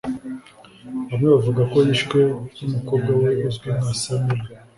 bamwe 1.07 1.27
bavuga 1.33 1.61
ko 1.71 1.77
yishwe 1.87 2.19
n’umukobwa 2.59 3.11
we 3.21 3.29
uzwi 3.47 3.69
nka 3.77 3.93
Samirah 4.01 4.47